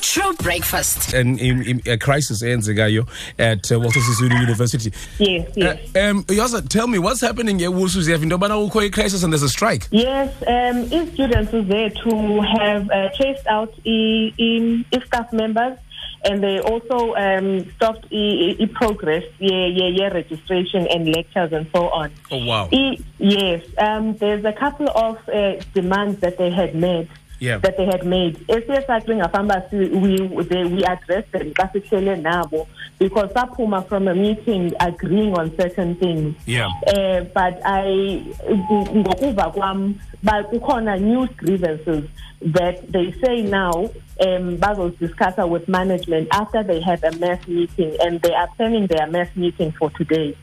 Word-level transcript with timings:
True 0.00 0.32
breakfast. 0.34 1.12
and 1.12 1.38
in, 1.40 1.62
in 1.62 1.82
a 1.86 1.96
crisis 1.98 2.42
eyenzekayo 2.42 3.08
at 3.38 3.70
uh, 3.70 3.78
Walter 3.78 4.00
Sisulu 4.00 4.40
University. 4.40 4.92
Yes, 5.18 5.50
yes. 5.56 5.78
Uh, 5.94 6.10
um, 6.10 6.24
Yoza, 6.24 6.66
tell 6.68 6.86
me 6.86 6.98
what's 6.98 7.20
happening 7.20 7.58
here, 7.58 7.70
Wulsu 7.70 8.00
Zef, 8.00 8.22
into 8.22 8.36
yobana 8.36 8.70
kukho 8.70 8.84
i-crisis 8.86 9.22
and 9.22 9.32
there's 9.32 9.42
a 9.42 9.48
strike. 9.48 9.88
Yes, 9.90 10.34
um, 10.46 10.90
if 10.92 11.12
students 11.14 11.52
are 11.54 11.62
there 11.62 11.90
to 11.90 12.40
have 12.40 12.90
uh, 12.90 13.08
chased 13.10 13.46
out 13.46 13.72
i, 13.86 14.32
i, 14.38 14.84
i 14.92 15.04
staff 15.04 15.32
members 15.32 15.78
and 16.24 16.42
they 16.42 16.60
also 16.60 17.14
um, 17.14 17.70
stopped 17.76 18.06
i, 18.12 18.56
i 18.60 18.66
progress, 18.74 19.24
yeah, 19.38 19.66
yeah, 19.66 19.88
yeah, 19.88 20.08
registration 20.08 20.86
and 20.88 21.08
lectures 21.08 21.52
and 21.52 21.66
so 21.74 21.88
on. 21.88 22.10
Oh, 22.30 22.44
wow. 22.44 22.68
I, 22.72 22.98
yes, 23.18 23.64
um, 23.78 24.16
there's 24.16 24.44
a 24.44 24.52
couple 24.52 24.88
of 24.90 25.16
uh, 25.28 25.56
demands 25.74 26.20
that 26.20 26.36
they 26.38 26.50
had 26.50 26.74
made. 26.74 27.08
Yeah. 27.40 27.56
that 27.58 27.76
they 27.78 27.86
had 27.86 28.04
made 28.04 28.36
esiyesakhe 28.48 29.14
ngafamba 29.16 29.62
we 29.72 30.44
they, 30.44 30.64
we 30.64 30.84
addressed 30.84 31.32
them 31.32 31.52
xa 31.54 31.70
sihlele 31.72 32.16
nabo 32.22 32.66
because 32.98 33.30
saphuma 33.32 33.82
from 33.88 34.08
a 34.08 34.14
meeting 34.14 34.72
agreeing 34.78 35.32
on 35.38 35.50
certain 35.56 35.94
things 35.96 36.34
Yeah. 36.46 36.68
uh, 36.94 37.20
but 37.34 37.60
i 37.64 38.22
ngokuva 38.94 39.50
kwam 39.54 39.94
kukhona 40.50 40.98
new 41.00 41.26
grievances 41.36 42.04
that 42.42 42.76
they 42.92 43.12
say 43.24 43.42
now 43.42 43.72
um 44.26 44.56
bazodiscussa 44.58 45.48
with 45.48 45.66
management 45.68 46.28
after 46.32 46.62
they 46.62 46.80
had 46.80 47.02
a 47.04 47.12
mass 47.18 47.40
meeting 47.48 47.96
and 48.04 48.20
they 48.20 48.34
are 48.34 48.48
planning 48.56 48.86
their 48.86 49.06
mass 49.06 49.28
meeting 49.34 49.72
for 49.72 49.90
today 49.90 50.34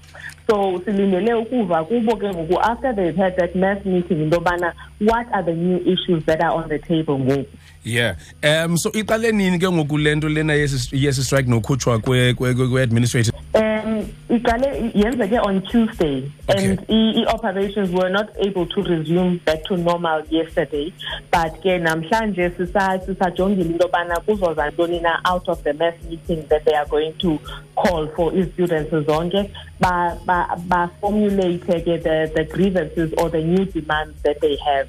so 0.49 0.81
silindele 0.85 1.33
ukuva 1.33 1.83
kubo 1.83 2.15
ke 2.15 2.27
ngoku 2.33 2.59
after 2.61 2.93
they've 2.95 3.15
had 3.23 3.35
that 3.37 3.55
mass 3.55 3.85
meeting 3.85 4.21
into 4.23 4.37
yobana 4.37 4.73
what 5.01 5.27
are 5.33 5.43
the 5.43 5.53
new 5.53 5.77
issues 5.85 6.23
that 6.25 6.41
are 6.43 6.51
on 6.63 6.69
the 6.69 6.79
table 6.79 7.19
ngoku 7.19 7.45
Yeah. 7.83 8.15
Um, 8.43 8.75
so 8.77 8.89
iqale 8.91 9.31
nini 9.31 9.59
ke 9.59 9.63
ngoku 9.71 9.97
le 9.97 10.15
nto 10.15 10.29
lena 10.29 10.53
yesi 10.53 11.23
strike 11.23 11.47
nokhutshwa 11.49 11.99
kwe- 11.99 12.33
kwe- 12.33 12.53
kwe- 12.53 12.69
kwe-administrative 12.69 13.36
Um, 13.97 14.37
iqale 14.37 14.91
yenzeke 14.95 15.39
on 15.45 15.61
Tuesday, 15.63 16.31
Okay. 16.49 16.65
and 16.65 16.85
e, 16.89 17.25
operations 17.27 17.91
were 17.91 18.09
not 18.09 18.29
able 18.37 18.65
to 18.65 18.81
resume 18.81 19.37
back 19.45 19.63
to 19.65 19.77
normal 19.77 20.21
yesterday. 20.29 20.93
But 21.31 21.59
ke 21.61 21.77
namhlanje 21.79 22.51
sisa 22.57 22.99
sisajongile 23.05 23.65
into 23.65 23.77
yobana 23.79 24.19
kuzoza 24.25 24.71
ntoni 24.71 25.01
na 25.01 25.19
out 25.25 25.47
of 25.49 25.63
the 25.63 25.73
mass 25.73 25.93
meeting 26.09 26.45
that 26.49 26.65
they 26.65 26.73
are 26.73 26.85
going 26.85 27.13
to 27.19 27.39
call 27.75 28.07
for 28.15 28.33
i-students 28.33 28.91
zonke 28.91 29.49
ba 29.79 30.17
ba 30.25 30.89
ke 30.99 32.03
the 32.03 32.31
the 32.35 32.43
grievances 32.43 33.13
or 33.17 33.29
the 33.29 33.41
new 33.41 33.65
demands 33.65 34.21
that 34.23 34.39
they 34.41 34.55
have. 34.57 34.87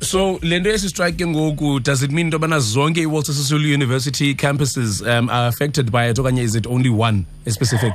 so 0.00 0.38
le 0.42 0.58
nto 0.60 0.70
yesi 0.70 0.88
strike 0.88 1.26
ngoku 1.26 1.82
does 1.82 2.02
it 2.02 2.10
mean 2.10 2.26
into 2.26 2.38
yobana 2.38 2.60
zonke 2.60 3.00
i-walter 3.02 3.34
sisulu 3.34 3.74
university 3.74 4.34
campuses 4.34 5.00
um, 5.02 5.28
are 5.30 5.48
affected 5.48 5.90
by 5.90 6.06
it 6.10 6.18
okanye 6.18 6.42
is 6.42 6.54
it 6.54 6.66
only 6.66 6.90
one 6.90 7.24
specific 7.48 7.94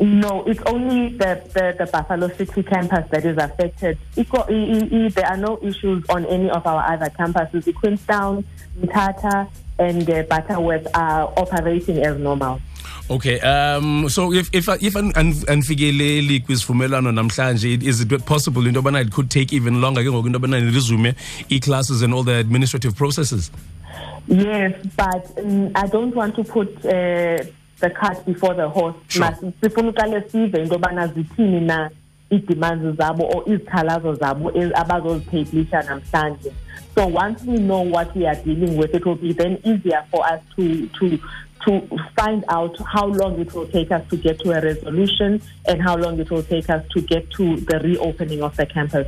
No, 0.00 0.44
it's 0.46 0.60
only 0.66 1.08
the, 1.16 1.42
the, 1.54 1.74
the 1.78 1.86
Buffalo 1.90 2.28
City 2.28 2.62
campus 2.62 3.04
that 3.10 3.24
is 3.24 3.36
affected. 3.36 3.98
There 4.14 5.26
are 5.26 5.36
no 5.36 5.58
issues 5.60 6.04
on 6.08 6.24
any 6.26 6.48
of 6.50 6.64
our 6.66 6.92
other 6.92 7.10
campuses. 7.10 7.64
The 7.64 7.72
Queenstown, 7.72 8.44
Mthatha, 8.80 9.48
and 9.80 10.08
uh, 10.08 10.22
Butterworth 10.24 10.86
are 10.94 11.32
operating 11.36 11.98
as 12.04 12.16
normal. 12.18 12.60
okay 13.10 13.40
um 13.40 14.06
so 14.14 14.34
if 14.34 14.50
if 14.52 14.68
if 14.88 14.94
an- 14.96 15.12
an- 15.16 15.32
anifikeleli 15.52 16.40
kwisivumelwano 16.40 17.12
namhlanje 17.12 17.70
is 17.82 18.00
it 18.02 18.24
possible 18.26 18.66
into 18.66 18.80
yobana 18.82 19.00
it 19.00 19.10
could 19.10 19.30
take 19.30 19.50
even 19.58 19.80
longer 19.80 20.02
ke 20.04 20.10
ngoku 20.12 20.26
into 20.26 20.38
yobana 20.38 20.60
niresume 20.60 21.14
ii-classes 21.50 22.02
and 22.02 22.12
all 22.14 22.22
the 22.24 22.36
administrative 22.38 22.94
processes 22.94 23.50
Yes, 24.28 24.74
but 24.96 25.24
um, 25.38 25.70
I 25.74 25.86
don't 25.86 26.14
want 26.14 26.34
to 26.36 26.44
put 26.44 26.68
uh, 26.84 27.38
the 27.80 27.90
cart 27.90 28.24
before 28.26 28.54
the 28.54 28.68
horse. 28.68 28.96
Sifuna 29.08 29.92
uqale 29.92 30.30
sive 30.30 30.54
into 30.54 30.74
yobana 30.74 31.08
zithini 31.08 31.60
na 31.60 31.90
ii-demands 32.32 32.96
zabo 32.96 33.24
or 33.34 33.44
izikhalazo 33.44 34.14
zabo 34.14 34.50
abazoziphablisha 34.74 35.82
namhlanje. 35.82 36.52
So 36.94 37.06
once 37.06 37.42
we 37.44 37.58
know 37.58 37.82
what 37.82 38.14
we 38.16 38.26
are 38.26 38.34
dealing 38.34 38.76
with, 38.76 38.94
it 38.94 39.06
will 39.06 39.14
be 39.14 39.32
then 39.32 39.58
easier 39.64 40.04
for 40.10 40.26
us 40.26 40.40
to 40.56 40.86
to 40.98 41.18
to 41.66 41.86
find 42.16 42.44
out 42.48 42.76
how 42.86 43.06
long 43.06 43.38
it 43.40 43.52
will 43.54 43.66
take 43.68 43.90
us 43.90 44.02
to 44.10 44.16
get 44.16 44.38
to 44.40 44.50
a 44.52 44.60
resolution 44.60 45.40
and 45.66 45.82
how 45.82 45.96
long 45.96 46.18
it 46.20 46.30
will 46.30 46.42
take 46.42 46.68
us 46.70 46.84
to 46.90 47.00
get 47.00 47.30
to 47.32 47.56
the 47.56 47.78
reopening 47.80 48.42
of 48.42 48.56
the 48.56 48.66
campus. 48.66 49.06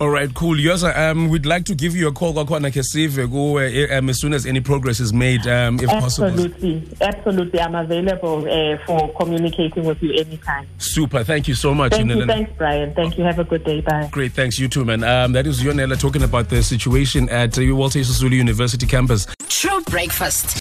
all 0.00 0.08
right 0.10 0.34
cool 0.34 0.56
yosa 0.56 0.90
um 0.98 1.28
we'd 1.28 1.46
like 1.46 1.64
to 1.64 1.74
give 1.74 1.94
you 1.94 2.08
a 2.08 2.12
call 2.12 2.32
kwakhona 2.34 2.70
ke 2.76 2.82
sive 2.84 3.26
kuwe 3.34 3.62
eh, 3.82 3.98
um, 3.98 4.08
as 4.10 4.18
soon 4.20 4.32
as 4.38 4.44
any 4.52 4.60
progress 4.60 4.98
is 5.00 5.12
made 5.12 5.46
um 5.46 5.78
if 5.78 5.88
possible 6.00 6.26
Absolutely, 6.28 6.82
absolutely. 7.00 7.60
I'm 7.60 7.74
available 7.74 8.38
uh, 8.50 8.78
for 8.86 9.12
communicating 9.20 9.84
with 9.84 10.02
you 10.02 10.12
anytime. 10.24 10.66
super 10.78 11.22
thank 11.24 11.46
you 11.46 11.54
so 11.54 11.72
much 11.74 11.92
Thank 11.92 12.10
you. 12.10 12.26
Thanks, 12.26 12.50
Brian. 12.58 12.94
Thank 12.94 13.16
you. 13.18 13.24
Have 13.24 13.38
a 13.38 13.44
good 13.44 13.64
day. 13.64 13.80
Bye. 13.80 14.08
Great, 14.10 14.32
thanks. 14.32 14.58
You 14.58 14.68
too, 14.68 14.84
man. 14.84 15.04
Um, 15.04 15.32
that 15.32 15.46
is 15.46 15.62
Yonela 15.62 15.98
talking 16.00 16.22
about 16.24 16.48
the 16.48 16.62
situation 16.62 17.28
at 17.28 17.56
uh, 17.58 17.62
Walter 17.76 18.00
Sisulu 18.00 18.32
University 18.32 18.86
campus. 18.86 19.26
True 19.48 19.80
breakfast. 19.82 20.60